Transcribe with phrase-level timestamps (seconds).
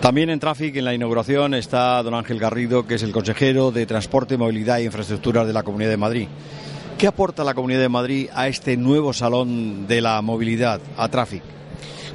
[0.00, 3.84] También en Traffic, en la inauguración, está don Ángel Garrido, que es el consejero de
[3.84, 6.26] Transporte, Movilidad e Infraestructuras de la Comunidad de Madrid.
[6.96, 11.42] ¿Qué aporta la Comunidad de Madrid a este nuevo salón de la movilidad, a Traffic?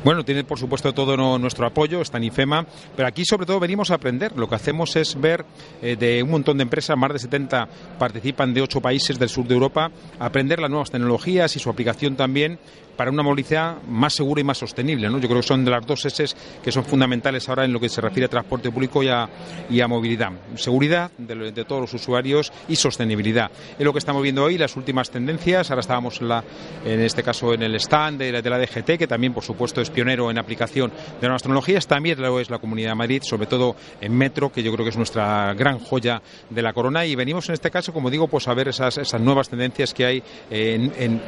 [0.03, 2.65] Bueno, tiene por supuesto todo nuestro apoyo, está en IFEMA,
[2.95, 4.35] pero aquí sobre todo venimos a aprender.
[4.35, 5.45] Lo que hacemos es ver
[5.81, 7.67] eh, de un montón de empresas, más de 70
[7.97, 12.15] participan de ocho países del sur de Europa, aprender las nuevas tecnologías y su aplicación
[12.15, 12.59] también
[12.95, 15.09] para una movilidad más segura y más sostenible.
[15.09, 15.19] ¿no?
[15.19, 16.25] Yo creo que son de las dos S
[16.63, 20.31] que son fundamentales ahora en lo que se refiere a transporte público y a, movilidad.
[20.55, 23.51] Seguridad de, todos los usuarios y sostenibilidad.
[23.77, 25.69] Es lo que estamos viendo hoy, las últimas tendencias.
[25.69, 29.43] Ahora estábamos en, este caso en el stand de, de la DGT, que también, por
[29.43, 31.87] supuesto, es pionero en aplicación de nuevas tecnologías.
[31.87, 34.89] También lo es la Comunidad de Madrid, sobre todo en Metro, que yo creo que
[34.89, 37.05] es nuestra gran joya de la corona.
[37.05, 40.23] Y venimos en este caso, como digo, pues a ver esas, nuevas tendencias que hay
[40.49, 41.21] en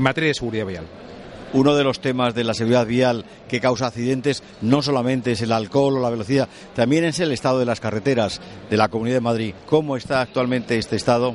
[0.00, 0.86] materia de seguridad vial
[1.52, 5.52] uno de los temas de la seguridad vial que causa accidentes no solamente es el
[5.52, 9.20] alcohol o la velocidad, también es el estado de las carreteras de la Comunidad de
[9.20, 9.54] Madrid.
[9.66, 11.34] ¿Cómo está actualmente este estado?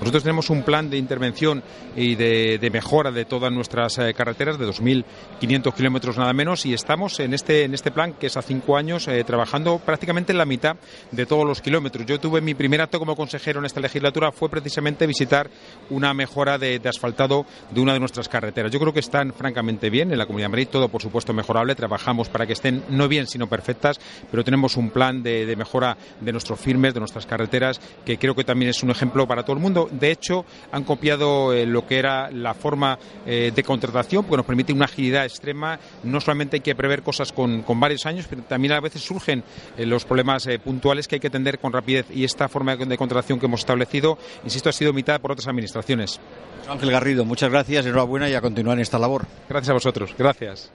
[0.00, 1.62] Nosotros tenemos un plan de intervención
[1.96, 7.20] y de, mejora de todas nuestras eh, carreteras de 2.500 kilómetros nada menos y estamos
[7.20, 10.44] en este, en este plan que es a cinco años eh, trabajando prácticamente en la
[10.44, 10.76] mitad
[11.10, 12.06] de todos los kilómetros.
[12.06, 15.48] Yo tuve mi primer acto como consejero en esta legislatura fue precisamente visitar
[15.90, 18.72] una mejora de, de asfaltado de una de nuestras carreteras.
[18.72, 21.74] Yo creo que están francamente bien en la Comunidad de Madrid, todo por supuesto mejorable.
[21.74, 24.00] Trabajamos para que estén no bien sino perfectas,
[24.30, 28.34] pero tenemos un plan de, de mejora de nuestros firmes, de nuestras carreteras, que creo
[28.34, 29.63] que también es un ejemplo para todo el mundo.
[29.72, 34.46] De hecho, han copiado eh, lo que era la forma eh, de contratación, porque nos
[34.46, 35.78] permite una agilidad extrema.
[36.02, 39.42] No solamente hay que prever cosas con, con varios años, pero también a veces surgen
[39.76, 42.06] eh, los problemas puntuales que hay que atender con rapidez.
[42.14, 46.20] Y esta forma de contratación que hemos establecido, insisto, ha sido imitada por otras administraciones.
[46.68, 49.26] Ángel Garrido, muchas gracias, enhorabuena y a continuar en esta labor.
[49.48, 50.14] Gracias a vosotros.
[50.18, 50.72] Gracias.